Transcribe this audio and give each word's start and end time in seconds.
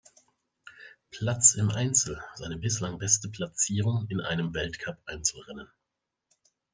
Platz 1.11 1.53
im 1.53 1.69
Einzel 1.69 2.23
seine 2.33 2.57
bislang 2.57 2.97
beste 2.97 3.29
Platzierung 3.29 4.07
in 4.09 4.19
einem 4.19 4.51
Weltcup-Einzelrennen. 4.55 5.67